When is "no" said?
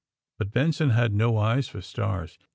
1.13-1.37